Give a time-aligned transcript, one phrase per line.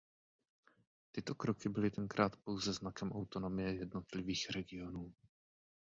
[1.11, 5.13] Tyto kroky byly tenkrát pouze znakem autonomie jednotlivých regionů.